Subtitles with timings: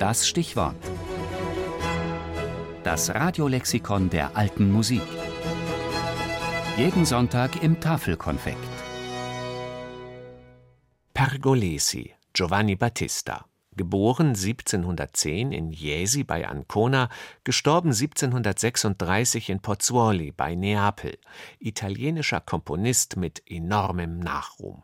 [0.00, 0.76] Das Stichwort.
[2.84, 5.02] Das Radiolexikon der alten Musik.
[6.78, 8.56] Jeden Sonntag im Tafelkonfekt.
[11.12, 13.44] Pergolesi, Giovanni Battista.
[13.76, 17.10] Geboren 1710 in Jesi bei Ancona,
[17.44, 21.18] gestorben 1736 in Pozzuoli bei Neapel.
[21.58, 24.82] Italienischer Komponist mit enormem Nachruhm.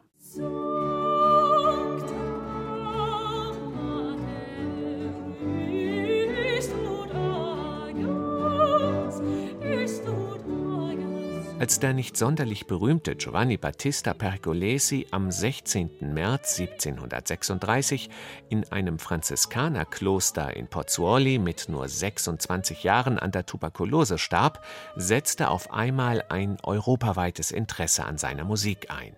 [11.58, 16.12] Als der nicht sonderlich berühmte Giovanni Battista Pergolesi am 16.
[16.12, 18.10] März 1736
[18.50, 24.62] in einem Franziskanerkloster in Pozzuoli mit nur 26 Jahren an der Tuberkulose starb,
[24.96, 29.16] setzte auf einmal ein europaweites Interesse an seiner Musik ein.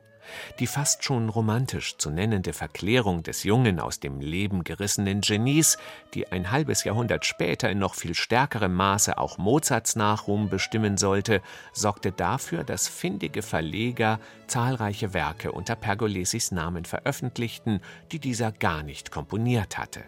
[0.59, 5.79] Die fast schon romantisch zu nennende Verklärung des jungen, aus dem Leben gerissenen Genies,
[6.15, 11.43] die ein halbes Jahrhundert später in noch viel stärkerem Maße auch Mozarts Nachruhm bestimmen sollte,
[11.73, 17.81] sorgte dafür, dass findige Verleger zahlreiche Werke unter Pergolesis Namen veröffentlichten,
[18.13, 20.05] die dieser gar nicht komponiert hatte.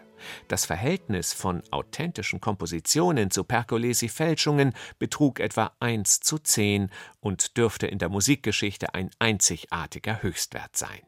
[0.47, 7.99] Das Verhältnis von authentischen Kompositionen zu Pergolesi-Fälschungen betrug etwa 1 zu 10 und dürfte in
[7.99, 11.01] der Musikgeschichte ein einzigartiger Höchstwert sein.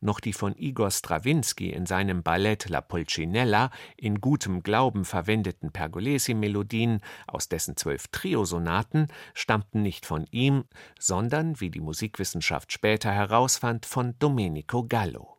[0.00, 7.00] Noch die von Igor Strawinski in seinem Ballett La Pulcinella in gutem Glauben verwendeten Pergolesi-Melodien
[7.26, 10.64] aus dessen zwölf Triosonaten stammten nicht von ihm,
[10.98, 15.35] sondern, wie die Musikwissenschaft später herausfand, von Domenico Gallo.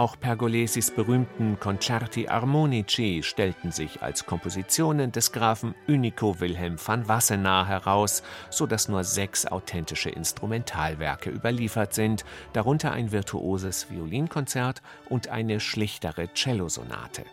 [0.00, 7.66] Auch Pergolesis berühmten Concerti Armonici stellten sich als Kompositionen des Grafen Unico Wilhelm van Wassenaar
[7.66, 15.60] heraus, so dass nur sechs authentische Instrumentalwerke überliefert sind, darunter ein virtuoses Violinkonzert und eine
[15.60, 17.26] schlichtere Cellosonate.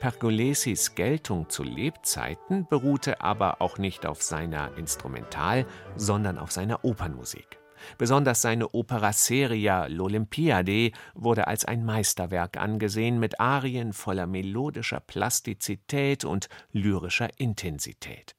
[0.00, 7.59] Pergolesis Geltung zu Lebzeiten beruhte aber auch nicht auf seiner Instrumental-, sondern auf seiner Opernmusik.
[7.98, 16.24] Besonders seine Opera seria L'Olympiade wurde als ein Meisterwerk angesehen, mit Arien voller melodischer Plastizität
[16.24, 18.34] und lyrischer Intensität.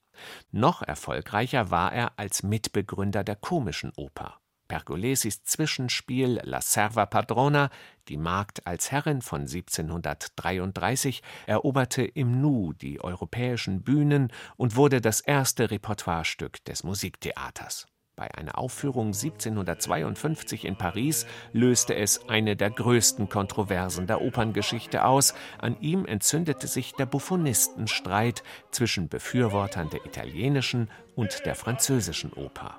[0.51, 4.41] Noch erfolgreicher war er als Mitbegründer der komischen Oper.
[4.72, 7.69] Pergolesis Zwischenspiel La Serva Padrona,
[8.07, 15.19] die Magd als Herrin von 1733, eroberte im Nu die europäischen Bühnen und wurde das
[15.19, 17.91] erste Repertoirestück des Musiktheaters.
[18.16, 25.34] Bei einer Aufführung 1752 in Paris löste es eine der größten Kontroversen der Operngeschichte aus.
[25.58, 32.78] An ihm entzündete sich der Buffonistenstreit zwischen Befürwortern der italienischen und der französischen Oper.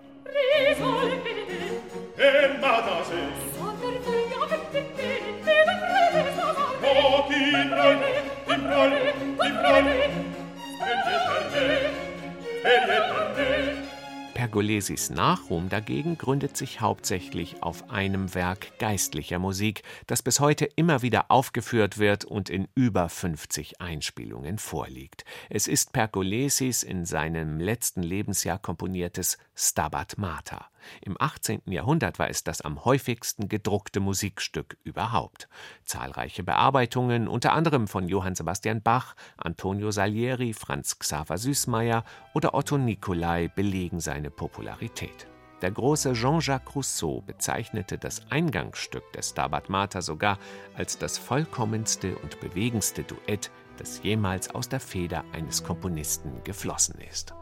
[14.43, 21.01] Pergolesis Nachruhm dagegen gründet sich hauptsächlich auf einem Werk geistlicher Musik, das bis heute immer
[21.01, 25.25] wieder aufgeführt wird und in über 50 Einspielungen vorliegt.
[25.49, 30.72] Es ist Pergolesis in seinem letzten Lebensjahr komponiertes Stabat Mater.
[31.01, 31.63] Im 18.
[31.67, 35.49] Jahrhundert war es das am häufigsten gedruckte Musikstück überhaupt.
[35.85, 42.05] Zahlreiche Bearbeitungen, unter anderem von Johann Sebastian Bach, Antonio Salieri, Franz Xaver Süßmayr
[42.35, 45.27] oder Otto Nicolai, belegen seine Popularität.
[45.63, 50.39] Der große Jean-Jacques Rousseau bezeichnete das Eingangsstück des Stabat Mater sogar
[50.75, 57.33] als das vollkommenste und bewegendste Duett, das jemals aus der Feder eines Komponisten geflossen ist.